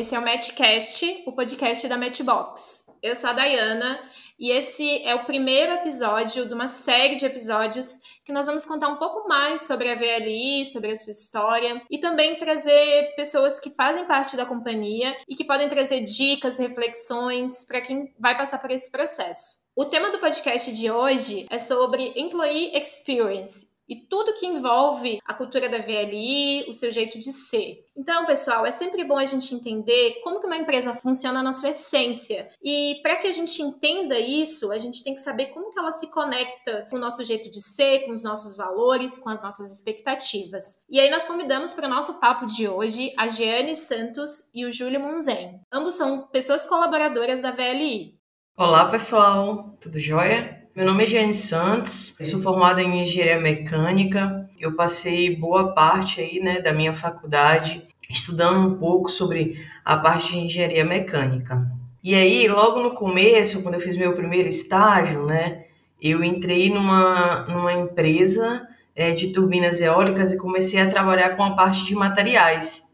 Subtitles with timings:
[0.00, 2.86] esse é o Matchcast, o podcast da Matchbox.
[3.02, 4.00] Eu sou a Dayana
[4.38, 8.88] e esse é o primeiro episódio de uma série de episódios que nós vamos contar
[8.88, 13.68] um pouco mais sobre a VLI, sobre a sua história e também trazer pessoas que
[13.68, 18.70] fazem parte da companhia e que podem trazer dicas, reflexões para quem vai passar por
[18.70, 19.60] esse processo.
[19.76, 25.34] O tema do podcast de hoje é sobre Employee Experience e tudo que envolve a
[25.34, 27.84] cultura da VLI, o seu jeito de ser.
[27.96, 31.70] Então, pessoal, é sempre bom a gente entender como que uma empresa funciona na sua
[31.70, 32.48] essência.
[32.62, 35.90] E para que a gente entenda isso, a gente tem que saber como que ela
[35.90, 39.72] se conecta com o nosso jeito de ser, com os nossos valores, com as nossas
[39.72, 40.84] expectativas.
[40.88, 44.70] E aí nós convidamos para o nosso papo de hoje a Jeane Santos e o
[44.70, 45.60] Júlio Munzen.
[45.72, 48.14] Ambos são pessoas colaboradoras da VLI.
[48.56, 50.59] Olá, pessoal, tudo jóia?
[50.80, 54.48] Meu nome é Jane Santos, eu sou formada em engenharia mecânica.
[54.58, 60.32] Eu passei boa parte aí, né, da minha faculdade estudando um pouco sobre a parte
[60.32, 61.70] de engenharia mecânica.
[62.02, 65.66] E aí, logo no começo, quando eu fiz meu primeiro estágio, né,
[66.00, 71.54] eu entrei numa, numa empresa é, de turbinas eólicas e comecei a trabalhar com a
[71.54, 72.89] parte de materiais.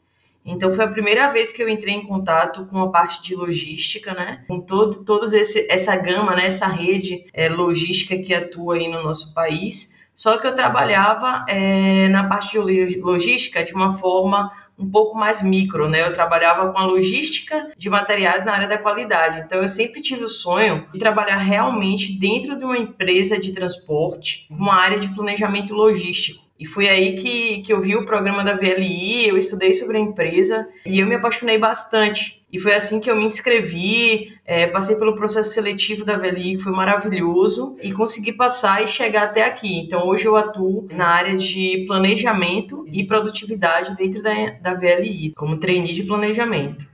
[0.47, 4.15] Então foi a primeira vez que eu entrei em contato com a parte de logística,
[4.15, 4.45] né?
[4.47, 6.47] Com todo, todos esse, essa gama, né?
[6.47, 9.97] Essa rede é, logística que atua aí no nosso país.
[10.15, 15.43] Só que eu trabalhava é, na parte de logística de uma forma um pouco mais
[15.43, 16.03] micro, né?
[16.07, 19.41] Eu trabalhava com a logística de materiais na área da qualidade.
[19.41, 24.47] Então eu sempre tive o sonho de trabalhar realmente dentro de uma empresa de transporte,
[24.51, 26.46] uma área de planejamento logístico.
[26.59, 30.01] E foi aí que, que eu vi o programa da VLI, eu estudei sobre a
[30.01, 32.45] empresa e eu me apaixonei bastante.
[32.51, 36.63] E foi assim que eu me inscrevi, é, passei pelo processo seletivo da VLI, que
[36.63, 39.81] foi maravilhoso, e consegui passar e chegar até aqui.
[39.81, 45.59] Então hoje eu atuo na área de planejamento e produtividade dentro da, da VLI, como
[45.59, 46.87] trainee de planejamento.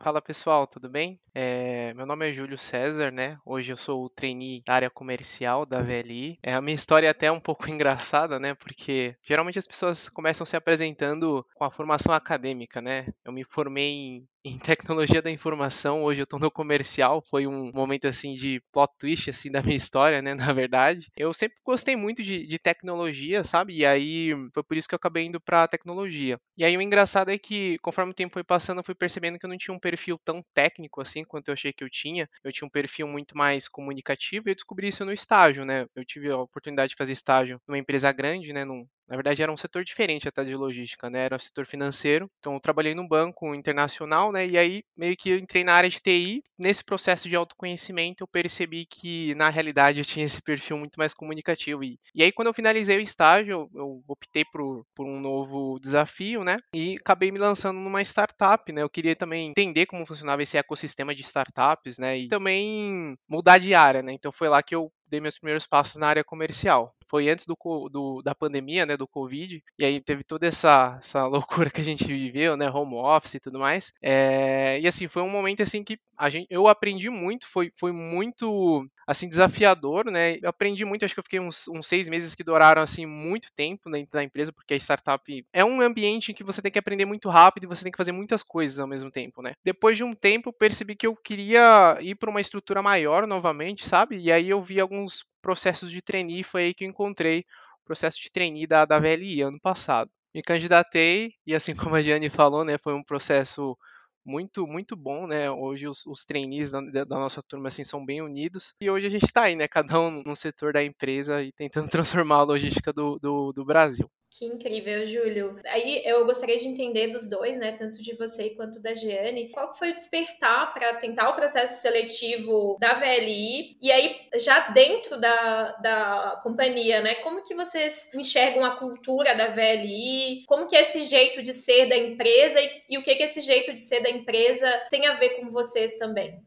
[0.00, 1.20] Fala pessoal, tudo bem?
[1.34, 3.38] É, meu nome é Júlio César, né?
[3.44, 6.38] Hoje eu sou o trainee da área comercial da VLI.
[6.42, 8.54] É, a minha história é até um pouco engraçada, né?
[8.54, 13.06] Porque geralmente as pessoas começam se apresentando com a formação acadêmica, né?
[13.24, 17.70] Eu me formei em em tecnologia da informação, hoje eu estou no comercial, foi um
[17.72, 21.10] momento assim de plot twist assim da minha história, né, na verdade.
[21.16, 23.76] Eu sempre gostei muito de, de tecnologia, sabe?
[23.76, 26.38] E aí foi por isso que eu acabei indo para tecnologia.
[26.56, 29.46] E aí o engraçado é que conforme o tempo foi passando, eu fui percebendo que
[29.46, 32.28] eu não tinha um perfil tão técnico assim quanto eu achei que eu tinha.
[32.44, 35.86] Eu tinha um perfil muito mais comunicativo e eu descobri isso no estágio, né?
[35.94, 39.52] Eu tive a oportunidade de fazer estágio numa empresa grande, né, num, na verdade, era
[39.52, 41.26] um setor diferente até de logística, né?
[41.26, 42.30] Era o setor financeiro.
[42.38, 44.46] Então, eu trabalhei num banco internacional, né?
[44.46, 46.42] E aí, meio que eu entrei na área de TI.
[46.58, 51.12] Nesse processo de autoconhecimento, eu percebi que, na realidade, eu tinha esse perfil muito mais
[51.12, 51.84] comunicativo.
[51.84, 55.78] E, e aí, quando eu finalizei o estágio, eu, eu optei por, por um novo
[55.78, 56.56] desafio, né?
[56.74, 58.82] E acabei me lançando numa startup, né?
[58.82, 62.16] Eu queria também entender como funcionava esse ecossistema de startups, né?
[62.16, 64.14] E também mudar de área, né?
[64.14, 67.54] Então, foi lá que eu dei meus primeiros passos na área comercial foi antes do,
[67.90, 71.26] do, da pandemia, né, do Covid, e aí teve toda essa, essa
[71.68, 75.20] loucura que a gente viveu, né, home office e tudo mais, é, e assim, foi
[75.20, 80.38] um momento assim que a gente, eu aprendi muito, foi, foi muito, assim, desafiador, né,
[80.42, 83.48] eu aprendi muito, acho que eu fiquei uns, uns seis meses que duraram, assim, muito
[83.54, 86.78] tempo dentro da empresa, porque a startup é um ambiente em que você tem que
[86.78, 89.52] aprender muito rápido e você tem que fazer muitas coisas ao mesmo tempo, né.
[89.64, 94.18] Depois de um tempo, percebi que eu queria ir para uma estrutura maior novamente, sabe,
[94.18, 97.44] e aí eu vi alguns processos de trainee, foi aí que eu encontrei
[97.82, 100.10] o processo de trainee da, da VLI ano passado.
[100.34, 103.76] Me candidatei e assim como a Gianni falou, né, foi um processo
[104.24, 105.50] muito, muito bom, né?
[105.50, 109.10] Hoje os, os trainees da, da, nossa turma assim são bem unidos e hoje a
[109.10, 109.66] gente está aí, né?
[109.68, 114.08] Cada um no setor da empresa e tentando transformar a logística do, do, do Brasil.
[114.38, 115.56] Que incrível, Júlio.
[115.66, 119.74] Aí eu gostaria de entender dos dois, né, tanto de você quanto da Giane, qual
[119.74, 125.72] foi o despertar para tentar o processo seletivo da VLI e aí já dentro da,
[125.72, 131.04] da companhia, né, como que vocês enxergam a cultura da VLI, como que é esse
[131.04, 134.08] jeito de ser da empresa e, e o que que esse jeito de ser da
[134.08, 136.40] empresa tem a ver com vocês também?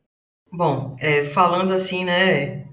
[0.52, 2.66] Bom, é, falando assim, né,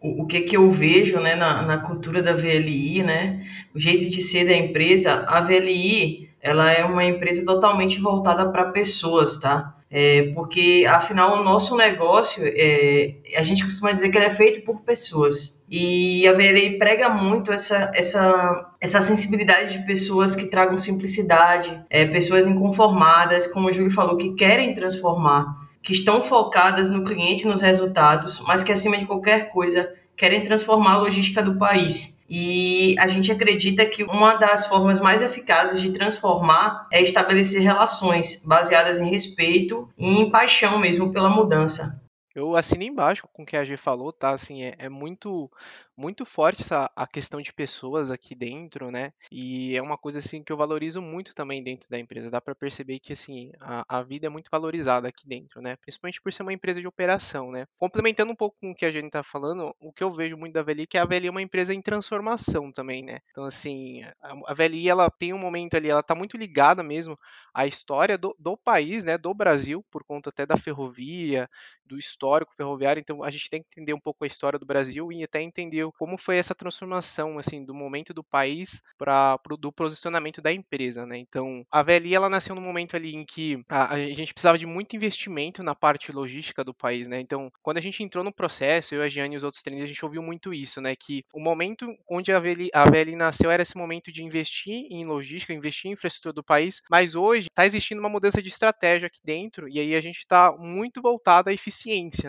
[0.00, 4.10] o, o que, que eu vejo né, na, na cultura da VLI, né, o jeito
[4.10, 9.74] de ser da empresa, a VLI ela é uma empresa totalmente voltada para pessoas, tá?
[9.90, 14.64] É, porque afinal o nosso negócio, é, a gente costuma dizer que ele é feito
[14.64, 15.62] por pessoas.
[15.70, 22.04] E a VLI prega muito essa, essa, essa sensibilidade de pessoas que tragam simplicidade, é,
[22.04, 27.62] pessoas inconformadas, como o Júlio falou, que querem transformar que estão focadas no cliente, nos
[27.62, 32.17] resultados, mas que acima de qualquer coisa querem transformar a logística do país.
[32.28, 38.42] E a gente acredita que uma das formas mais eficazes de transformar é estabelecer relações
[38.44, 42.00] baseadas em respeito e em paixão mesmo pela mudança.
[42.34, 44.30] Eu assino embaixo com o que a G falou, tá?
[44.30, 45.50] Assim, é, é muito
[45.98, 49.12] muito forte essa a questão de pessoas aqui dentro, né?
[49.32, 52.30] E é uma coisa assim que eu valorizo muito também dentro da empresa.
[52.30, 55.76] Dá para perceber que assim a, a, vida é muito valorizada aqui dentro, né?
[55.76, 57.66] Principalmente por ser uma empresa de operação, né?
[57.78, 60.54] Complementando um pouco com o que a gente tá falando, o que eu vejo muito
[60.54, 63.18] da VLI é que a VLI é uma empresa em transformação também, né?
[63.32, 67.18] Então assim a, a VLI ela tem um momento ali, ela tá muito ligada mesmo
[67.52, 69.18] à história do, do país, né?
[69.18, 71.50] Do Brasil por conta até da ferrovia,
[71.88, 73.00] do histórico ferroviário.
[73.00, 75.88] Então a gente tem que entender um pouco a história do Brasil e até entender
[75.98, 81.18] como foi essa transformação assim do momento do país para do posicionamento da empresa, né?
[81.18, 84.66] Então, a VLI ela nasceu no momento ali em que a, a, gente precisava de
[84.66, 87.20] muito investimento na parte logística do país, né?
[87.20, 89.88] Então, quando a gente entrou no processo, eu, a Giane e os outros treinos, a
[89.88, 90.94] gente ouviu muito isso, né?
[90.94, 95.04] Que o momento onde a VLI, a VLI nasceu era esse momento de investir em
[95.04, 99.20] logística, investir em infraestrutura do país, mas hoje está existindo uma mudança de estratégia aqui
[99.24, 101.77] dentro e aí a gente está muito voltado à eficiência,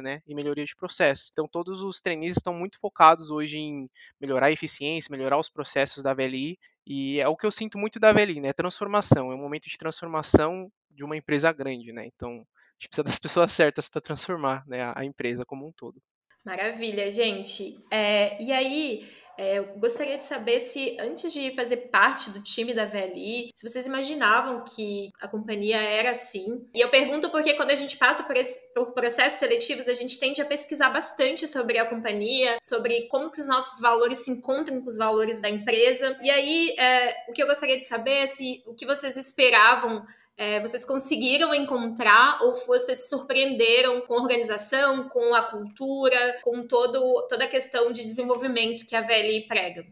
[0.01, 0.21] né?
[0.27, 1.29] E melhoria de processo.
[1.31, 6.03] Então, todos os treinistas estão muito focados hoje em melhorar a eficiência, melhorar os processos
[6.03, 6.57] da VLI.
[6.85, 8.53] E é o que eu sinto muito da VLI, né?
[8.53, 9.31] Transformação.
[9.31, 12.05] É um momento de transformação de uma empresa grande, né?
[12.05, 16.01] Então, a gente precisa das pessoas certas para transformar né, a empresa como um todo.
[16.45, 17.75] Maravilha, gente.
[17.91, 19.07] É, e aí,
[19.39, 23.65] é, eu gostaria de saber se, antes de fazer parte do time da VLI, se
[23.65, 26.67] vocês imaginavam que a companhia era assim.
[26.73, 30.19] E eu pergunto porque quando a gente passa por, esse, por processos seletivos, a gente
[30.19, 34.81] tende a pesquisar bastante sobre a companhia, sobre como que os nossos valores se encontram
[34.81, 36.17] com os valores da empresa.
[36.21, 40.05] E aí, é, o que eu gostaria de saber é se o que vocês esperavam
[40.39, 46.61] é, vocês conseguiram encontrar ou vocês se surpreenderam com a organização, com a cultura, com
[46.61, 49.85] todo, toda a questão de desenvolvimento que a VLI prega?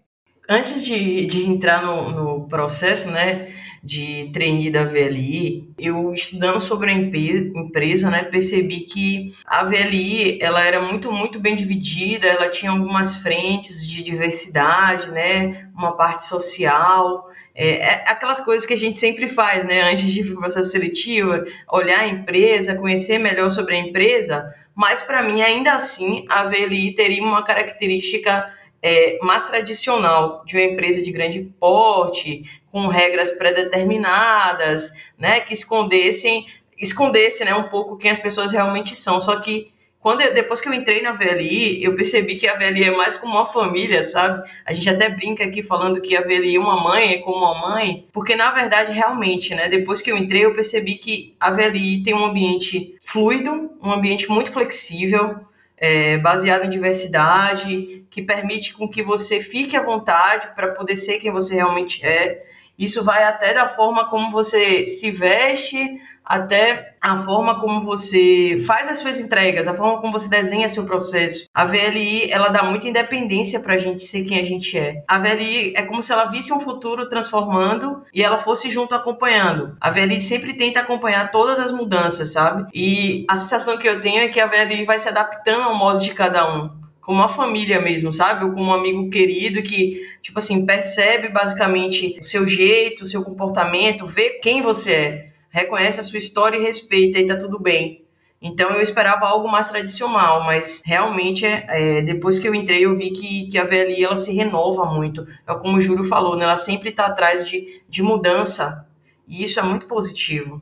[0.49, 3.53] Antes de, de entrar no, no processo, né,
[3.83, 10.63] de trainee da VLI, eu estudando sobre a empresa, né, percebi que a VLI, ela
[10.63, 17.26] era muito, muito bem dividida, ela tinha algumas frentes de diversidade, né, uma parte social,
[17.59, 19.81] é, é, aquelas coisas que a gente sempre faz, né?
[19.81, 24.53] Antes de o processo seletivo, olhar a empresa, conhecer melhor sobre a empresa.
[24.75, 28.47] Mas, para mim, ainda assim, a VLI teria uma característica
[28.79, 35.39] é, mais tradicional de uma empresa de grande porte, com regras pré-determinadas, né?
[35.39, 36.45] Que escondessem,
[36.77, 39.19] escondesse né, um pouco quem as pessoas realmente são.
[39.19, 42.85] Só que quando eu, depois que eu entrei na VLI, eu percebi que a VLI
[42.85, 44.47] é mais como uma família, sabe?
[44.65, 47.69] A gente até brinca aqui falando que a VLI é uma mãe, é como uma
[47.69, 49.67] mãe, porque na verdade, realmente, né?
[49.67, 54.29] Depois que eu entrei, eu percebi que a VLI tem um ambiente fluido, um ambiente
[54.29, 55.39] muito flexível,
[55.77, 61.19] é, baseado em diversidade, que permite com que você fique à vontade para poder ser
[61.19, 62.43] quem você realmente é.
[62.77, 68.89] Isso vai até da forma como você se veste, até a forma como você faz
[68.89, 71.45] as suas entregas, a forma como você desenha seu processo.
[71.53, 75.03] A VLI, ela dá muita independência para a gente ser quem a gente é.
[75.07, 79.77] A VLI é como se ela visse um futuro transformando e ela fosse junto acompanhando.
[79.79, 82.67] A VLI sempre tenta acompanhar todas as mudanças, sabe?
[82.73, 86.01] E a sensação que eu tenho é que a VLI vai se adaptando ao modo
[86.01, 88.43] de cada um como uma família mesmo, sabe?
[88.43, 93.23] Ou como um amigo querido que, tipo assim, percebe basicamente o seu jeito, o seu
[93.23, 95.26] comportamento, vê quem você é
[95.57, 98.05] reconhece a sua história e respeita e tá tudo bem.
[98.39, 103.09] Então eu esperava algo mais tradicional, mas realmente é, depois que eu entrei eu vi
[103.09, 105.27] que, que a VLI ela se renova muito.
[105.47, 106.43] É como o Júlio falou, né?
[106.43, 108.87] ela sempre está atrás de, de mudança
[109.27, 110.61] e isso é muito positivo.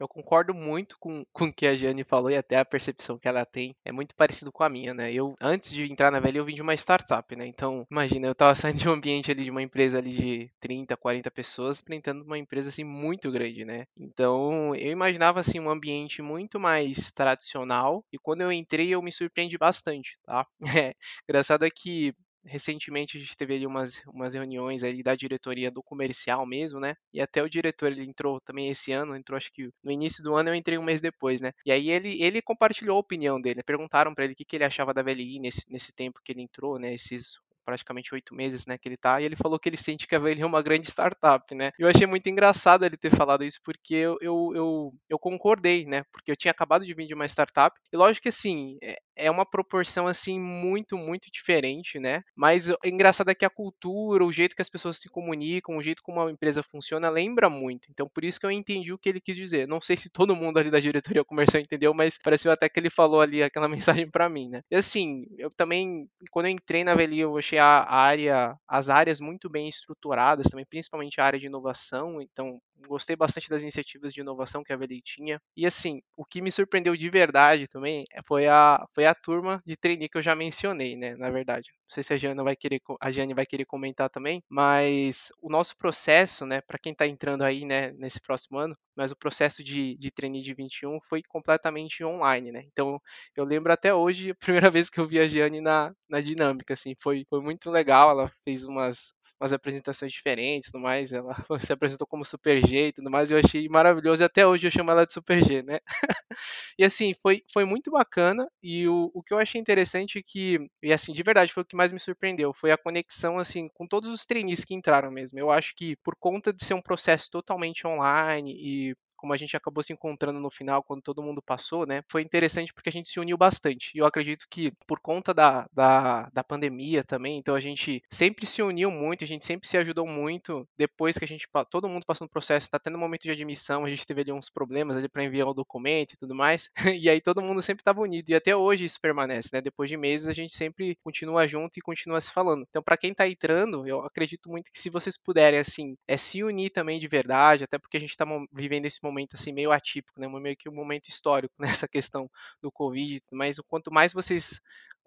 [0.00, 3.28] Eu concordo muito com, com o que a Jane falou e até a percepção que
[3.28, 5.12] ela tem é muito parecido com a minha, né?
[5.12, 7.46] Eu, antes de entrar na VLI, eu vim de uma startup, né?
[7.46, 10.96] Então, imagina, eu tava saindo de um ambiente ali, de uma empresa ali de 30,
[10.96, 13.86] 40 pessoas, para entrando numa empresa, assim, muito grande, né?
[13.96, 19.12] Então, eu imaginava, assim, um ambiente muito mais tradicional e quando eu entrei, eu me
[19.12, 20.46] surpreendi bastante, tá?
[20.90, 20.94] É,
[21.28, 22.14] engraçado é que
[22.44, 26.94] recentemente a gente teve ali umas, umas reuniões ali da diretoria do comercial mesmo, né?
[27.12, 30.34] E até o diretor ele entrou também esse ano, entrou acho que no início do
[30.34, 31.52] ano eu entrei um mês depois, né?
[31.64, 34.64] E aí ele, ele compartilhou a opinião dele, perguntaram para ele o que, que ele
[34.64, 36.94] achava da VLI nesse, nesse tempo que ele entrou, né?
[36.94, 40.14] Esses praticamente oito meses, né, que ele tá, e ele falou que ele sente que
[40.14, 41.70] a VLI é uma grande startup, né.
[41.78, 46.02] Eu achei muito engraçado ele ter falado isso, porque eu, eu, eu, eu concordei, né,
[46.12, 49.30] porque eu tinha acabado de vir de uma startup, e lógico que assim, é, é
[49.30, 52.22] uma proporção assim muito, muito diferente, né?
[52.34, 55.82] Mas o engraçado é que a cultura, o jeito que as pessoas se comunicam, o
[55.82, 57.88] jeito como a empresa funciona, lembra muito.
[57.90, 59.68] Então, por isso que eu entendi o que ele quis dizer.
[59.68, 62.90] Não sei se todo mundo ali da diretoria comercial entendeu, mas pareceu até que ele
[62.90, 63.68] falou ali aquela
[64.04, 64.62] mensagem para mim, né?
[64.70, 69.20] E assim, eu também, quando eu entrei na Veli, eu achei a área, as áreas
[69.20, 72.20] muito bem estruturadas também, principalmente a área de inovação.
[72.20, 75.40] Então, gostei bastante das iniciativas de inovação que a Veli tinha.
[75.56, 79.76] E assim, o que me surpreendeu de verdade também foi a, foi a turma de
[79.76, 81.14] trainee que eu já mencionei, né?
[81.16, 81.70] Na verdade.
[81.72, 85.50] Não sei se a Jana vai querer, a Jane vai querer comentar também, mas o
[85.50, 89.64] nosso processo, né, para quem está entrando aí, né, nesse próximo ano, mas o processo
[89.64, 92.64] de, de trainee de 21 foi completamente online, né?
[92.72, 93.00] Então,
[93.36, 94.34] eu lembro até hoje, a
[94.68, 98.10] primeira vez que eu vi a Giane na, na dinâmica, assim, foi, foi muito legal,
[98.10, 102.92] ela fez umas, umas apresentações diferentes tudo mais, ela se apresentou como Super G e
[102.92, 105.78] tudo mais, eu achei maravilhoso, e até hoje eu chamo ela de Super G, né?
[106.78, 110.58] e assim, foi, foi muito bacana, e o, o que eu achei interessante é que,
[110.82, 113.86] e assim, de verdade, foi o que mais me surpreendeu, foi a conexão, assim, com
[113.86, 115.38] todos os trainees que entraram mesmo.
[115.38, 119.56] Eu acho que por conta de ser um processo totalmente online e como a gente
[119.56, 122.02] acabou se encontrando no final, quando todo mundo passou, né?
[122.10, 123.90] Foi interessante porque a gente se uniu bastante.
[123.94, 128.46] E eu acredito que por conta da, da, da pandemia também, então a gente sempre
[128.46, 130.66] se uniu muito, a gente sempre se ajudou muito.
[130.76, 133.84] Depois que a gente, todo mundo passou no processo, tá tendo um momento de admissão,
[133.84, 136.70] a gente teve ali uns problemas ali para enviar o documento e tudo mais.
[137.00, 138.28] E aí todo mundo sempre estava unido.
[138.30, 139.60] E até hoje isso permanece, né?
[139.60, 142.64] Depois de meses a gente sempre continua junto e continua se falando.
[142.68, 146.42] Então, para quem tá entrando, eu acredito muito que se vocês puderem, assim, é se
[146.42, 149.72] unir também de verdade, até porque a gente tá vivendo esse momento momento assim meio
[149.72, 150.28] atípico, né?
[150.28, 152.30] Meio que um momento histórico nessa questão
[152.62, 154.60] do Covid, mas quanto mais vocês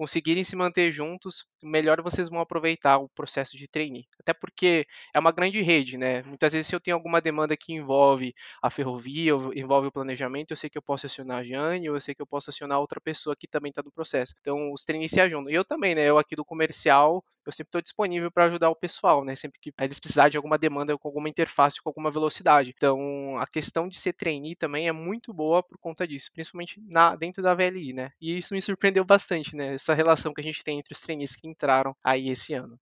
[0.04, 4.06] conseguirem se manter juntos, melhor vocês vão aproveitar o processo de trainee.
[4.20, 6.22] Até porque é uma grande rede, né?
[6.24, 10.58] Muitas vezes se eu tenho alguma demanda que envolve a ferrovia, envolve o planejamento, eu
[10.58, 13.00] sei que eu posso acionar a Jane, ou eu sei que eu posso acionar outra
[13.00, 14.34] pessoa que também está no processo.
[14.42, 15.50] Então os trainees se ajudam.
[15.50, 16.04] E eu também, né?
[16.04, 19.36] Eu aqui do comercial, eu sempre estou disponível para ajudar o pessoal, né?
[19.36, 22.74] Sempre que eles precisarem de alguma demanda com alguma interface, com alguma velocidade.
[22.76, 27.16] Então, a questão de ser trainee também é muito boa por conta disso, principalmente na,
[27.16, 28.12] dentro da VLI, né?
[28.22, 29.74] E isso me surpreendeu bastante, né?
[29.76, 32.78] Essa relação que a gente tem entre os trainees que entraram aí esse ano.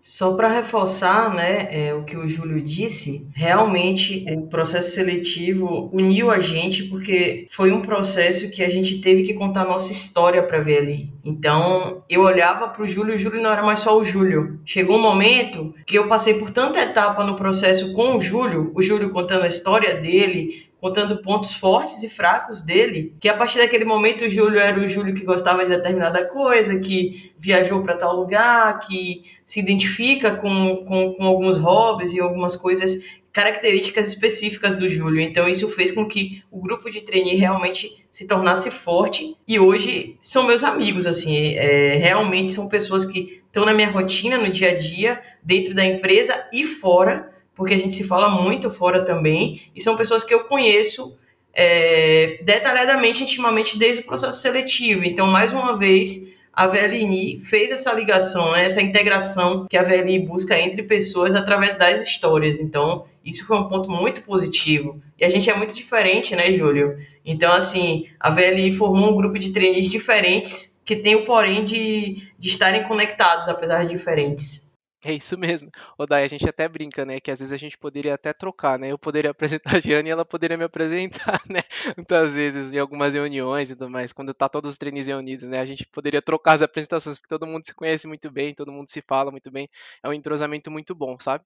[0.00, 6.30] Só para reforçar né, é, o que o Júlio disse, realmente o processo seletivo uniu
[6.30, 10.60] a gente porque foi um processo que a gente teve que contar nossa história para
[10.60, 11.12] ver ali.
[11.24, 14.60] Então eu olhava para o Júlio e o Júlio não era mais só o Júlio.
[14.64, 18.82] Chegou um momento que eu passei por tanta etapa no processo com o Júlio, o
[18.82, 23.84] Júlio contando a história dele, contando pontos fortes e fracos dele, que a partir daquele
[23.84, 28.16] momento o Júlio era o Júlio que gostava de determinada coisa, que viajou para tal
[28.16, 34.88] lugar, que se identifica com, com, com, alguns hobbies e algumas coisas, características específicas do
[34.88, 35.20] Júlio.
[35.20, 40.16] Então isso fez com que o grupo de trainee realmente se tornasse forte e hoje
[40.20, 44.72] são meus amigos, assim, é, realmente são pessoas que estão na minha rotina, no dia
[44.72, 49.60] a dia, dentro da empresa e fora, porque a gente se fala muito fora também,
[49.74, 51.18] e são pessoas que eu conheço
[51.52, 55.02] é, detalhadamente, intimamente, desde o processo seletivo.
[55.02, 60.20] Então, mais uma vez, a VLI fez essa ligação, né, essa integração que a VLI
[60.20, 62.60] busca entre pessoas através das histórias.
[62.60, 65.02] Então, isso foi um ponto muito positivo.
[65.18, 66.96] E a gente é muito diferente, né, Júlio?
[67.26, 72.22] Então, assim, a VLI formou um grupo de trainees diferentes que tem o porém de,
[72.38, 74.67] de estarem conectados, apesar de diferentes.
[75.04, 75.68] É isso mesmo.
[75.96, 77.20] O Dai, a gente até brinca, né?
[77.20, 78.90] Que às vezes a gente poderia até trocar, né?
[78.90, 81.62] Eu poderia apresentar a Giane e ela poderia me apresentar, né?
[81.96, 85.60] Muitas vezes em algumas reuniões e tudo mais, quando tá todos os treinos reunidos, né?
[85.60, 88.88] A gente poderia trocar as apresentações, porque todo mundo se conhece muito bem, todo mundo
[88.88, 89.68] se fala muito bem.
[90.02, 91.44] É um entrosamento muito bom, sabe?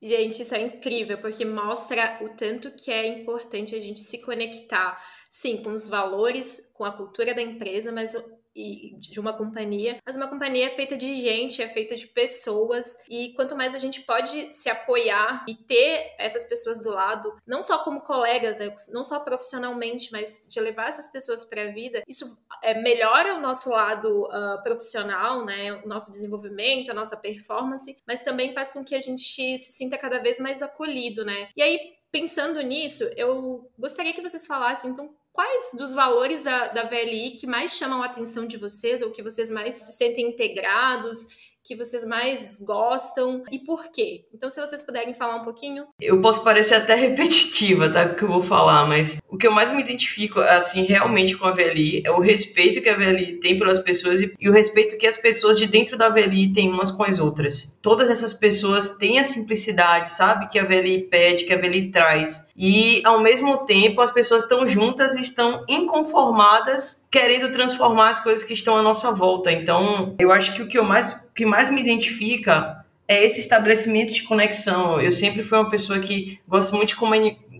[0.00, 5.00] Gente, isso é incrível, porque mostra o tanto que é importante a gente se conectar,
[5.30, 8.16] sim, com os valores, com a cultura da empresa, mas
[8.54, 12.98] e de uma companhia, mas uma companhia é feita de gente, é feita de pessoas,
[13.08, 17.62] e quanto mais a gente pode se apoiar e ter essas pessoas do lado, não
[17.62, 22.02] só como colegas, né, não só profissionalmente, mas de levar essas pessoas para a vida,
[22.08, 22.26] isso
[22.62, 28.24] é, melhora o nosso lado uh, profissional, né, o nosso desenvolvimento, a nossa performance, mas
[28.24, 31.48] também faz com que a gente se sinta cada vez mais acolhido, né?
[31.56, 31.78] E aí,
[32.10, 37.46] pensando nisso, eu gostaria que vocês falassem, então, quais dos valores da, da VLI que
[37.46, 42.06] mais chamam a atenção de vocês ou que vocês mais se sentem integrados, que vocês
[42.06, 44.24] mais gostam e por quê?
[44.34, 45.86] Então, se vocês puderem falar um pouquinho.
[46.00, 48.04] Eu posso parecer até repetitiva, tá?
[48.04, 51.46] O que eu vou falar, mas o que eu mais me identifico, assim, realmente com
[51.46, 54.98] a VLI é o respeito que a VLI tem pelas pessoas e, e o respeito
[54.98, 57.72] que as pessoas de dentro da VLI têm umas com as outras.
[57.80, 60.48] Todas essas pessoas têm a simplicidade, sabe?
[60.48, 62.46] Que a VLI pede, que a VLI traz.
[62.56, 68.44] E, ao mesmo tempo, as pessoas estão juntas e estão inconformadas, querendo transformar as coisas
[68.44, 69.50] que estão à nossa volta.
[69.50, 74.12] Então, eu acho que o que, eu mais, que mais me identifica é esse estabelecimento
[74.12, 75.00] de conexão.
[75.00, 76.96] Eu sempre fui uma pessoa que gosto muito de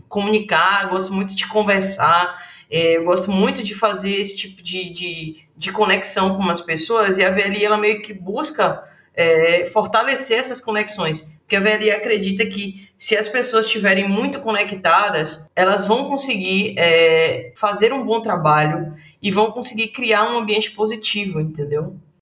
[0.08, 2.38] comunicar, gosto muito de conversar,
[2.70, 7.18] é, eu gosto muito de fazer esse tipo de, de, de conexão com as pessoas
[7.18, 8.82] e a VLI ela meio que busca
[9.14, 11.20] é, fortalecer essas conexões.
[11.40, 17.52] Porque a VLI acredita que se as pessoas estiverem muito conectadas, elas vão conseguir é,
[17.56, 21.96] fazer um bom trabalho e vão conseguir criar um ambiente positivo, entendeu?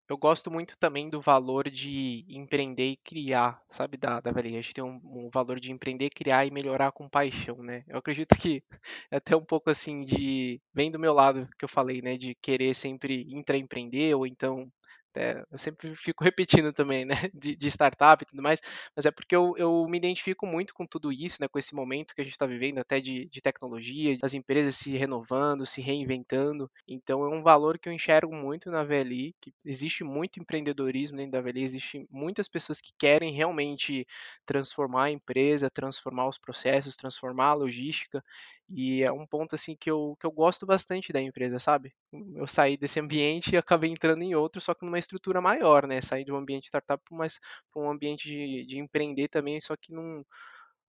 [0.10, 4.60] Eu gosto muito também do valor de empreender e criar, sabe, da, da velhinha.
[4.60, 7.84] A gente tem um, um, valor de empreender, criar e melhorar com paixão, né?
[7.88, 8.62] Eu acredito que
[9.10, 10.62] é até um pouco assim de.
[10.74, 12.18] Vem do meu lado que eu falei, né?
[12.18, 14.70] De querer sempre intraempreender ou então
[15.16, 18.60] é, eu sempre fico repetindo também, né, de, de, startup e tudo mais,
[18.96, 22.14] mas é porque eu, eu me identifico muito com tudo isso, né, com esse momento
[22.16, 26.70] que a gente está vivendo, até de, de tecnologia, das empresas se renovando, se reinventando.
[26.88, 31.32] Então é um valor que eu enxergo muito na VLI, que existe muito empreendedorismo dentro
[31.34, 34.06] da VLI, existe muitas pessoas que querem realmente
[34.46, 38.24] transformar a empresa, transformar os processos, transformar a logística.
[38.70, 41.94] E é um ponto assim que eu, que eu gosto bastante da empresa, sabe?
[42.36, 46.02] Eu saí desse ambiente e acabei entrando em outro, só que numa estrutura maior, né?
[46.02, 50.24] Sair de um ambiente startup para um ambiente de, de empreender também, só que num,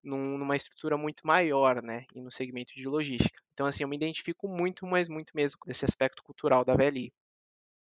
[0.02, 2.04] num, numa estrutura muito maior, né?
[2.14, 3.40] E no segmento de logística.
[3.54, 7.12] Então, assim, eu me identifico muito, mas muito mesmo com esse aspecto cultural da VLI.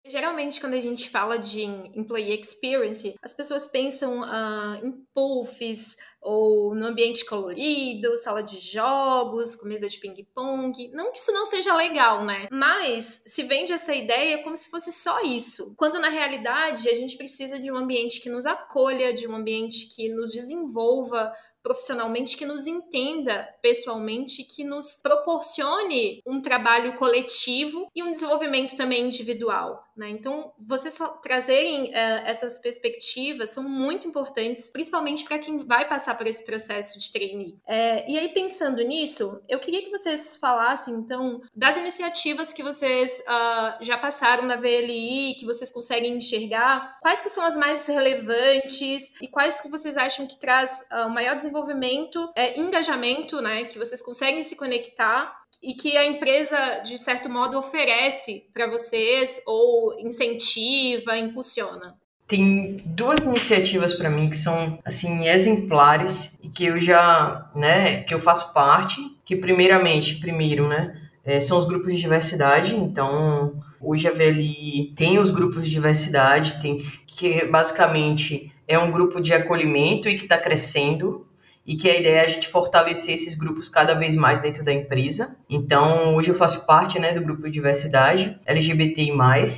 [0.06, 6.74] Geralmente, quando a gente fala de employee experience, as pessoas pensam uh, em puffs ou
[6.74, 10.90] no ambiente colorido, sala de jogos, com mesa de ping-pong.
[10.94, 12.48] Não que isso não seja legal, né?
[12.52, 15.76] Mas se vende essa ideia como se fosse só isso.
[15.78, 19.88] Quando na realidade a gente precisa de um ambiente que nos acolha, de um ambiente
[19.96, 21.32] que nos desenvolva
[21.64, 29.06] profissionalmente, que nos entenda pessoalmente, que nos proporcione um trabalho coletivo e um desenvolvimento também
[29.06, 29.84] individual.
[29.96, 30.10] Né?
[30.10, 36.26] Então, vocês trazerem uh, essas perspectivas são muito importantes, principalmente para quem vai passar por
[36.28, 37.58] esse processo de trainee.
[37.68, 43.22] É, e aí, pensando nisso, eu queria que vocês falassem, então, das iniciativas que vocês
[43.28, 49.22] uh, já passaram na VLI, que vocês conseguem enxergar, quais que são as mais relevantes
[49.22, 53.78] e quais que vocês acham que traz uh, o maior desenvolvimento, é, engajamento, né, que
[53.78, 60.00] vocês conseguem se conectar e que a empresa, de certo modo, oferece para vocês ou
[60.00, 61.96] incentiva, impulsiona?
[62.28, 68.14] Tem duas iniciativas para mim que são assim exemplares e que eu já, né, que
[68.14, 74.08] eu faço parte, que primeiramente, primeiro, né, é, são os grupos de diversidade, então hoje
[74.08, 80.08] a VLI tem os grupos de diversidade, tem que basicamente é um grupo de acolhimento
[80.08, 81.28] e que está crescendo,
[81.66, 84.74] e que a ideia é a gente fortalecer esses grupos cada vez mais dentro da
[84.74, 85.38] empresa.
[85.50, 89.12] Então, hoje eu faço parte né, do grupo de diversidade LGBTI+.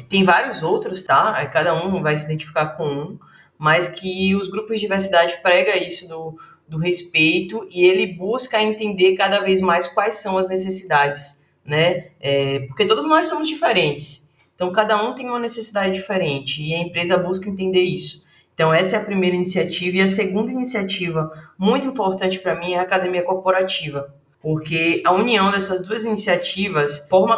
[0.10, 1.46] Tem vários outros, tá?
[1.48, 3.20] Cada um vai se identificar com um,
[3.58, 6.38] mas que os grupos de diversidade prega isso do,
[6.68, 12.10] do respeito e ele busca entender cada vez mais quais são as necessidades, né?
[12.20, 14.30] É, porque todos nós somos diferentes.
[14.56, 18.23] Então, cada um tem uma necessidade diferente e a empresa busca entender isso.
[18.54, 19.98] Então, essa é a primeira iniciativa.
[19.98, 24.14] E a segunda iniciativa, muito importante para mim, é a academia corporativa.
[24.44, 27.38] Porque a união dessas duas iniciativas forma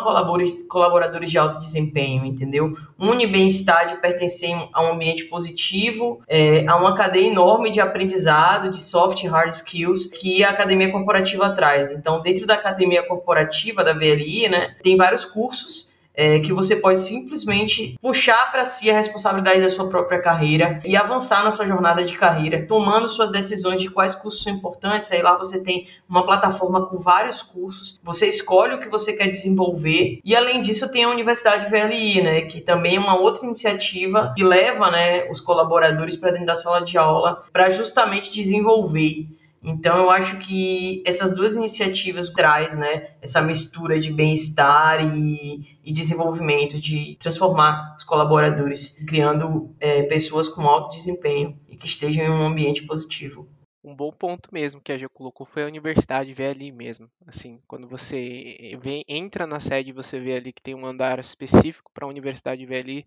[0.68, 2.76] colaboradores de alto desempenho, entendeu?
[3.00, 8.72] Une bem-estar de pertencer a um ambiente positivo, é, a uma cadeia enorme de aprendizado,
[8.72, 11.92] de soft e hard skills que a academia corporativa traz.
[11.92, 17.00] Então, dentro da academia corporativa da VLI, né, tem vários cursos é, que você pode
[17.00, 22.04] simplesmente puxar para si a responsabilidade da sua própria carreira e avançar na sua jornada
[22.04, 25.12] de carreira, tomando suas decisões de quais cursos são importantes.
[25.12, 29.28] Aí lá você tem uma plataforma com vários cursos, você escolhe o que você quer
[29.28, 34.34] desenvolver e além disso tem a Universidade VLI, né, que também é uma outra iniciativa
[34.36, 39.28] que leva, né, os colaboradores para dentro da sala de aula para justamente desenvolver
[39.66, 45.92] então eu acho que essas duas iniciativas traz, né, essa mistura de bem-estar e, e,
[45.92, 52.30] desenvolvimento, de transformar os colaboradores, criando é, pessoas com alto desempenho e que estejam em
[52.30, 53.48] um ambiente positivo.
[53.84, 57.10] um bom ponto mesmo que a Gia colocou foi a universidade ver ali mesmo.
[57.26, 61.92] Assim, quando você vem, entra na sede você vê ali que tem um andar específico
[61.94, 63.06] para a universidade ver ali,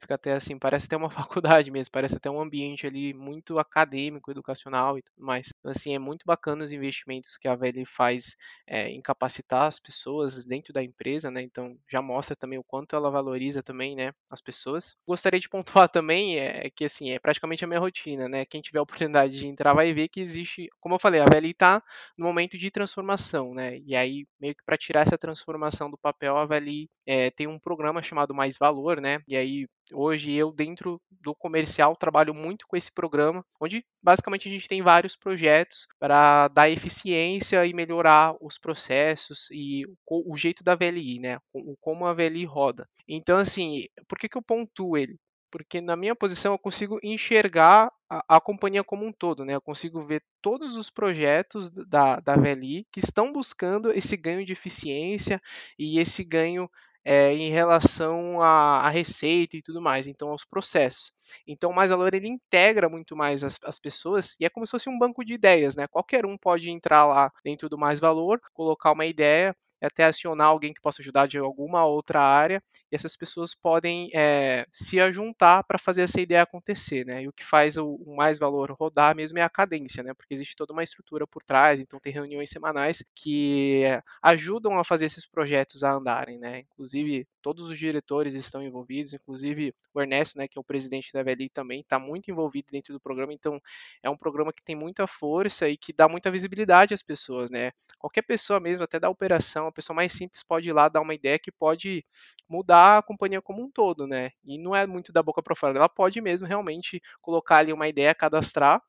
[0.00, 4.30] fica até assim, parece até uma faculdade mesmo, parece até um ambiente ali muito acadêmico,
[4.30, 5.52] educacional e tudo mais.
[5.58, 9.78] Então, assim, é muito bacana os investimentos que a VLI faz é, em capacitar as
[9.78, 11.42] pessoas dentro da empresa, né?
[11.42, 14.96] Então, já mostra também o quanto ela valoriza também, né, as pessoas.
[15.06, 18.44] Gostaria de pontuar também é, que, assim, é praticamente a minha rotina, né?
[18.44, 21.50] Quem tiver a oportunidade de entrar vai ver que existe, como eu falei, a VLI
[21.50, 21.82] está
[22.16, 23.78] no momento de transformação, né?
[23.84, 27.58] E aí, meio que para tirar essa transformação do papel, a VLI é, tem um
[27.58, 29.20] programa chamado Mais Valor, né?
[29.26, 34.50] E aí Hoje eu dentro do comercial trabalho muito com esse programa, onde basicamente a
[34.50, 40.62] gente tem vários projetos para dar eficiência e melhorar os processos e o, o jeito
[40.62, 41.38] da VLI, né?
[41.52, 42.86] O, como a VLI roda.
[43.08, 45.16] Então assim, por que, que eu pontuo ele?
[45.50, 49.54] porque na minha posição eu consigo enxergar a, a, companhia como um todo, né?
[49.54, 54.52] Eu consigo ver todos os projetos da, da VLI que estão buscando esse ganho de
[54.52, 55.40] eficiência
[55.78, 56.70] e esse ganho
[57.10, 61.10] é, em relação à, à, receita e tudo mais, então aos processos.
[61.46, 64.72] Então, o Mais Valor ele integra muito mais as, as, pessoas e é como se
[64.72, 65.86] fosse um banco de ideias, né?
[65.86, 70.72] Qualquer um pode entrar lá dentro do Mais Valor, colocar uma ideia até acionar alguém
[70.72, 75.78] que possa ajudar de alguma outra área, e essas pessoas podem é, se ajuntar para
[75.78, 77.22] fazer essa ideia acontecer, né?
[77.22, 80.14] E o que faz o, o, mais valor rodar mesmo é a cadência, né?
[80.14, 83.84] Porque existe toda uma estrutura por trás, então tem reuniões semanais que
[84.22, 86.60] ajudam a fazer esses projetos a andarem, né?
[86.60, 91.22] Inclusive, todos os diretores estão envolvidos, inclusive o Ernesto, né, que é o presidente da
[91.22, 93.60] VLI também, está muito envolvido dentro do programa, então
[94.02, 97.72] é um programa que tem muita força e que dá muita visibilidade às pessoas, né?
[97.98, 101.14] Qualquer pessoa mesmo, até da operação, a pessoa mais simples pode ir lá dar uma
[101.14, 102.04] ideia que pode
[102.48, 104.30] mudar a companhia como um todo, né?
[104.44, 107.88] E não é muito da boca para fora, ela pode mesmo realmente colocar ali uma
[107.88, 108.80] ideia, cadastrar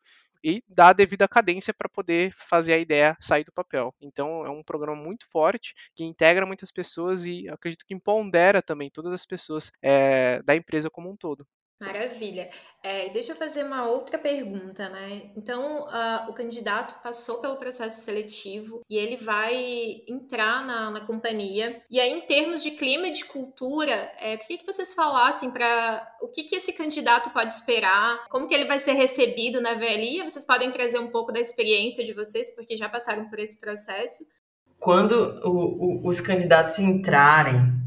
[0.44, 3.94] e dar a devida cadência para poder fazer a ideia sair do papel.
[4.02, 8.90] Então é um programa muito forte que integra muitas pessoas e acredito que empodera também
[8.90, 11.46] todas as pessoas é, da empresa como um todo.
[11.80, 12.50] Maravilha.
[12.84, 15.32] É, deixa eu fazer uma outra pergunta, né?
[15.34, 21.82] Então, uh, o candidato passou pelo processo seletivo e ele vai entrar na, na companhia.
[21.90, 26.06] E aí, em termos de clima e de cultura, é, queria que vocês falassem para
[26.22, 30.24] o que, que esse candidato pode esperar, como que ele vai ser recebido na VLI.
[30.24, 34.26] Vocês podem trazer um pouco da experiência de vocês, porque já passaram por esse processo.
[34.78, 35.14] Quando
[35.46, 37.79] o, o, os candidatos entrarem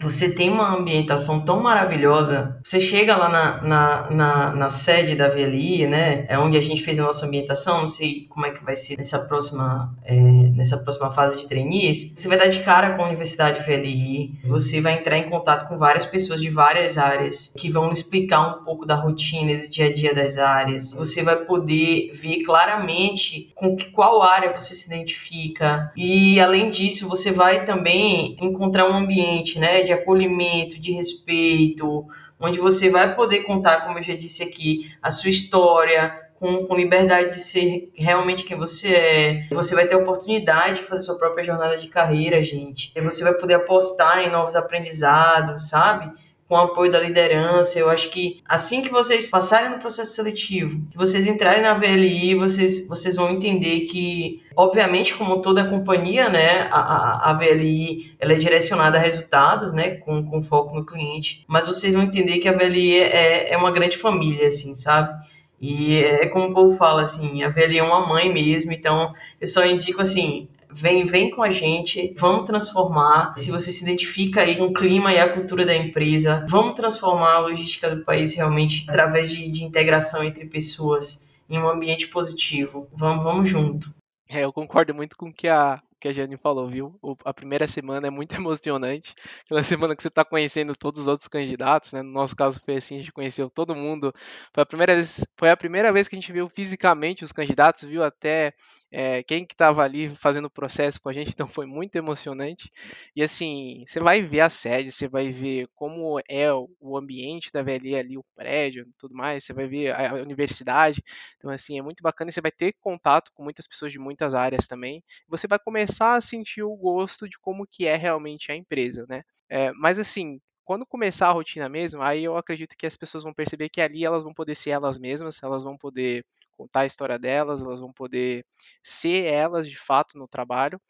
[0.00, 2.58] você tem uma ambientação tão maravilhosa.
[2.64, 6.26] Você chega lá na, na, na, na, sede da VLI, né?
[6.28, 7.80] É onde a gente fez a nossa ambientação.
[7.80, 12.12] Não sei como é que vai ser nessa próxima, é, nessa próxima fase de trainees.
[12.14, 14.40] Você vai dar de cara com a Universidade VLI.
[14.46, 18.64] Você vai entrar em contato com várias pessoas de várias áreas que vão explicar um
[18.64, 20.92] pouco da rotina do dia a dia das áreas.
[20.92, 25.92] Você vai poder ver claramente com que, qual área você se identifica.
[25.96, 29.83] E além disso, você vai também encontrar um ambiente, né?
[29.84, 32.06] De acolhimento, de respeito,
[32.40, 36.76] onde você vai poder contar, como eu já disse aqui, a sua história, com, com,
[36.76, 39.46] liberdade de ser realmente quem você é.
[39.50, 42.92] Você vai ter a oportunidade de fazer sua própria jornada de carreira, gente.
[42.94, 46.12] E você vai poder apostar em novos aprendizados, sabe?
[46.48, 47.78] Com o apoio da liderança.
[47.78, 52.34] Eu acho que assim que vocês passarem no processo seletivo, que vocês entrarem na VLI,
[52.34, 58.32] vocês, vocês vão entender que, obviamente, como toda companhia, né, a, a, a VLI ela
[58.32, 62.48] é direcionada a resultados, né, com, com foco no cliente, mas vocês vão entender que
[62.48, 65.14] a VLI é, é uma grande família, assim, sabe?
[65.60, 69.48] E é como o povo fala, assim, a VLI é uma mãe mesmo, então eu
[69.48, 73.34] só indico, assim, Vem, vem com a gente, vamos transformar.
[73.38, 77.34] Se você se identifica aí com o clima e a cultura da empresa, vamos transformar
[77.34, 82.88] a logística do país realmente através de, de integração entre pessoas em um ambiente positivo.
[82.92, 83.94] Vamos, vamos junto.
[84.28, 86.98] É, eu concordo muito com o que a, que a Jane falou, viu?
[87.24, 89.14] A primeira semana é muito emocionante.
[89.44, 92.02] Aquela semana que você está conhecendo todos os outros candidatos, né?
[92.02, 94.12] No nosso caso foi assim, a gente conheceu todo mundo.
[94.52, 97.84] Foi a primeira vez, foi a primeira vez que a gente viu fisicamente os candidatos,
[97.84, 98.52] viu até
[98.96, 102.70] é, quem que estava ali fazendo o processo com a gente, então foi muito emocionante.
[103.14, 107.60] E assim, você vai ver a sede, você vai ver como é o ambiente da
[107.62, 111.02] VLI ali, o prédio, tudo mais, você vai ver a universidade.
[111.36, 114.32] Então assim, é muito bacana e você vai ter contato com muitas pessoas de muitas
[114.32, 115.02] áreas também.
[115.28, 119.22] Você vai começar a sentir o gosto de como que é realmente a empresa, né?
[119.50, 123.34] É, mas assim, quando começar a rotina mesmo, aí eu acredito que as pessoas vão
[123.34, 127.18] perceber que ali elas vão poder ser elas mesmas, elas vão poder contar a história
[127.18, 128.44] delas, elas vão poder
[128.82, 130.80] ser elas de fato no trabalho.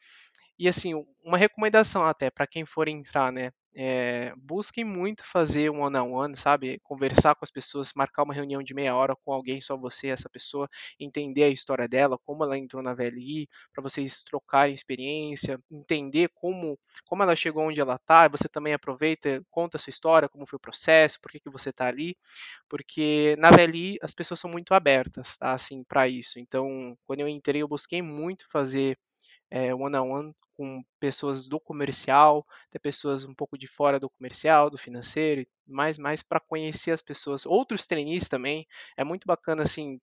[0.58, 3.50] E assim, uma recomendação até para quem for entrar, né?
[3.74, 6.78] É, busquem muito fazer um one-on-one, -on -one, sabe?
[6.82, 10.28] Conversar com as pessoas, marcar uma reunião de meia hora com alguém, só você, essa
[10.28, 16.30] pessoa, entender a história dela, como ela entrou na VLI, para vocês trocarem experiência, entender
[16.34, 20.46] como, como ela chegou onde ela está, você também aproveita, conta a sua história, como
[20.46, 22.16] foi o processo, por que, que você está ali,
[22.68, 25.52] porque na VLI as pessoas são muito abertas, tá?
[25.52, 26.38] Assim, para isso.
[26.38, 28.98] Então, quando eu entrei, eu busquei muito fazer
[29.50, 34.08] é, one on one com pessoas do comercial, até pessoas um pouco de fora do
[34.10, 38.66] comercial, do financeiro, mais mais para conhecer as pessoas, outros trainees também.
[38.96, 40.00] É muito bacana assim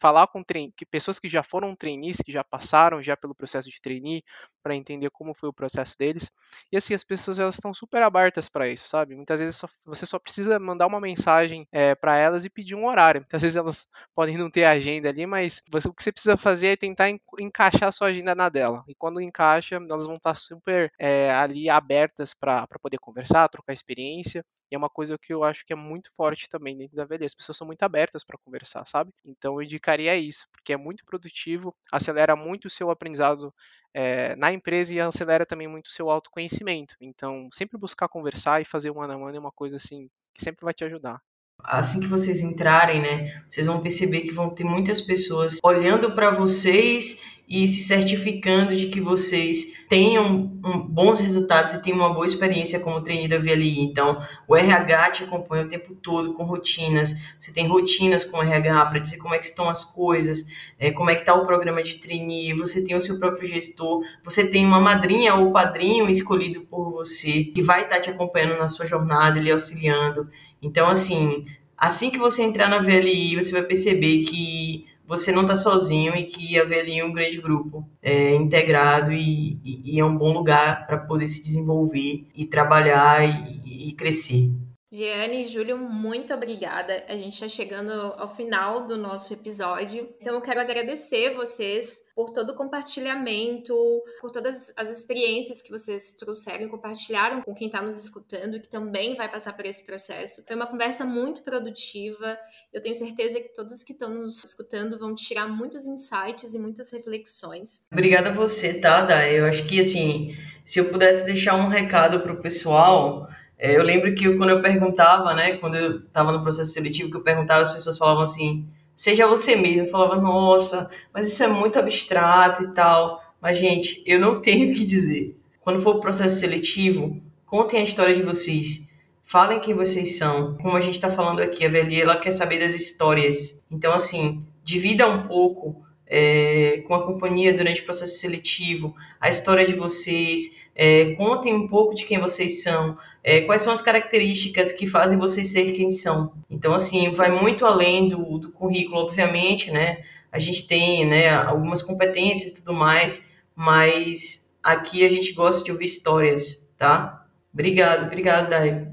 [0.00, 0.42] falar com
[0.76, 4.22] que pessoas que já foram trainees, que já passaram já pelo processo de trainee,
[4.62, 6.30] para entender como foi o processo deles.
[6.70, 9.14] E assim, as pessoas elas estão super abertas para isso, sabe?
[9.14, 12.74] Muitas vezes só, você só precisa mandar uma mensagem é, eh, para elas e pedir
[12.74, 13.20] um horário.
[13.20, 16.68] Muitas vezes elas podem não ter agenda ali, mas você, o que você precisa fazer
[16.68, 17.08] é tentar
[17.40, 18.84] encaixar a sua agenda na dela.
[18.88, 24.44] E quando encaixa, elas vão estar super é, ali abertas para poder conversar, trocar experiência.
[24.70, 27.26] E é uma coisa que eu acho que é muito forte também dentro da VD.
[27.26, 29.12] As pessoas são muito abertas para conversar, sabe?
[29.24, 33.52] Então eu indicaria isso, porque é muito produtivo, acelera muito o seu aprendizado
[33.94, 36.94] é, na empresa e acelera também muito o seu autoconhecimento.
[37.00, 40.42] Então, sempre buscar conversar e fazer um ano a ano é uma coisa assim que
[40.42, 41.20] sempre vai te ajudar
[41.64, 46.30] assim que vocês entrarem, né, vocês vão perceber que vão ter muitas pessoas olhando para
[46.30, 47.20] vocês
[47.52, 52.80] e se certificando de que vocês tenham um, bons resultados e tenham uma boa experiência
[52.80, 53.80] como trainee da VLI.
[53.80, 57.14] Então, o RH te acompanha o tempo todo com rotinas.
[57.38, 60.46] Você tem rotinas com o RH para dizer como é que estão as coisas,
[60.78, 62.54] é, como é que está o programa de trainee.
[62.54, 64.02] Você tem o seu próprio gestor.
[64.24, 68.58] Você tem uma madrinha ou padrinho escolhido por você que vai estar tá te acompanhando
[68.58, 70.26] na sua jornada, ele auxiliando.
[70.62, 71.44] Então, assim,
[71.76, 76.24] assim que você entrar na VLI, você vai perceber que você não está sozinho e
[76.24, 80.32] que a VLI é um grande grupo é, integrado e, e, e, é um bom
[80.32, 84.50] lugar para poder se desenvolver e trabalhar e, e crescer.
[84.94, 87.02] Giane e Júlio, muito obrigada.
[87.08, 90.06] A gente está chegando ao final do nosso episódio.
[90.20, 93.72] Então, eu quero agradecer vocês por todo o compartilhamento,
[94.20, 98.60] por todas as experiências que vocês trouxeram e compartilharam com quem está nos escutando e
[98.60, 100.44] que também vai passar por esse processo.
[100.46, 102.36] Foi uma conversa muito produtiva.
[102.70, 106.92] Eu tenho certeza que todos que estão nos escutando vão tirar muitos insights e muitas
[106.92, 107.86] reflexões.
[107.90, 109.26] Obrigada a você, Tada.
[109.26, 113.31] Eu acho que, assim, se eu pudesse deixar um recado para o pessoal
[113.62, 117.12] é, eu lembro que eu, quando eu perguntava, né, quando eu estava no processo seletivo,
[117.12, 119.82] que eu perguntava, as pessoas falavam assim, seja você mesmo.
[119.82, 123.22] Eu falava, nossa, mas isso é muito abstrato e tal.
[123.40, 125.36] Mas, gente, eu não tenho o que dizer.
[125.60, 128.90] Quando for o processo seletivo, contem a história de vocês.
[129.26, 130.56] Falem quem vocês são.
[130.56, 133.62] Como a gente está falando aqui, a Veli, ela quer saber das histórias.
[133.70, 139.64] Então, assim, divida um pouco é, com a companhia durante o processo seletivo a história
[139.64, 140.60] de vocês.
[140.74, 145.18] É, contem um pouco de quem vocês são é, quais são as características que fazem
[145.18, 146.32] vocês ser quem são.
[146.50, 150.04] Então, assim, vai muito além do, do currículo, obviamente, né?
[150.30, 155.70] A gente tem né, algumas competências e tudo mais, mas aqui a gente gosta de
[155.70, 157.26] ouvir histórias, tá?
[157.52, 158.88] Obrigado, obrigado, Dai.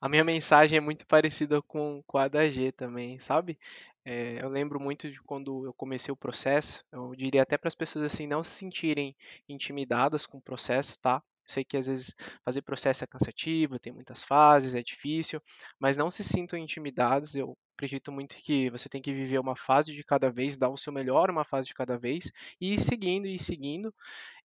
[0.00, 3.58] A minha mensagem é muito parecida com, com a da G também, sabe?
[4.04, 7.74] É, eu lembro muito de quando eu comecei o processo, eu diria até para as
[7.74, 9.14] pessoas assim não se sentirem
[9.48, 11.22] intimidadas com o processo, tá?
[11.46, 15.40] Sei que às vezes fazer processo é cansativo, tem muitas fases, é difícil,
[15.78, 17.34] mas não se sintam intimidados.
[17.34, 20.76] Eu acredito muito que você tem que viver uma fase de cada vez, dar o
[20.76, 23.92] seu melhor uma fase de cada vez e ir seguindo e seguindo.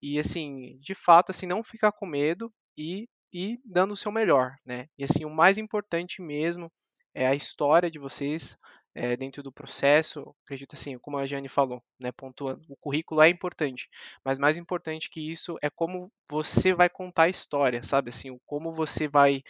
[0.02, 4.56] E assim, de fato, assim, não ficar com medo e ir dando o seu melhor,
[4.66, 4.88] né?
[4.98, 6.72] E assim, o mais importante mesmo
[7.14, 8.58] é a história de vocês,
[8.96, 13.30] é, dentro do processo, acredito assim, como a Jane falou, né, pontuando, o currículo é
[13.30, 13.90] importante,
[14.24, 18.74] mas mais importante que isso é como você vai contar a história, sabe, assim, como
[18.74, 19.44] você vai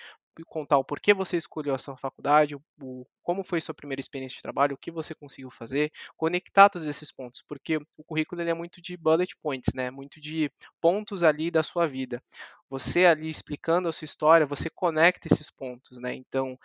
[0.48, 4.42] contar o porquê você escolheu a sua faculdade, o, como foi sua primeira experiência de
[4.42, 8.54] trabalho, o que você conseguiu fazer, conectar todos esses pontos, porque o currículo ele é
[8.54, 9.90] muito de bullet points, né?
[9.90, 12.22] Muito de pontos ali da sua vida.
[12.70, 16.14] Você ali explicando a sua história, você conecta esses pontos, né?
[16.16, 16.58] Então,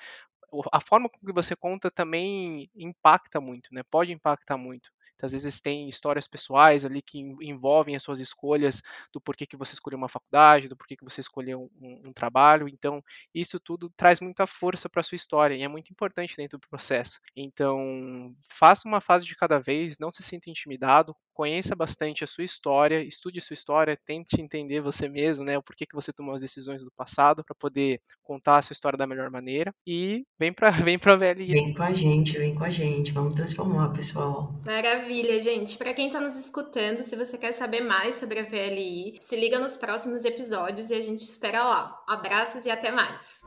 [0.73, 3.83] a forma com que você conta também impacta muito, né?
[3.91, 4.91] Pode impactar muito.
[5.15, 8.81] Então, às vezes tem histórias pessoais ali que envolvem as suas escolhas
[9.13, 12.67] do porquê que você escolheu uma faculdade, do porquê que você escolheu um, um trabalho.
[12.69, 13.03] Então,
[13.35, 16.67] isso tudo traz muita força para a sua história e é muito importante dentro do
[16.69, 17.21] processo.
[17.37, 22.45] Então, faça uma fase de cada vez, não se sinta intimidado, conheça bastante a sua
[22.45, 26.35] história, estude a sua história, tente entender você mesmo, né, o porquê que você tomou
[26.35, 30.53] as decisões do passado para poder contar a sua história da melhor maneira e vem
[30.53, 31.47] para vem para VLI.
[31.47, 34.55] Vem com a gente, vem com a gente, vamos transformar, pessoal.
[34.67, 35.79] Maravilha, gente.
[35.79, 39.59] Para quem está nos escutando, se você quer saber mais sobre a VLI, se liga
[39.59, 42.03] nos próximos episódios e a gente espera lá.
[42.07, 43.47] Abraços e até mais.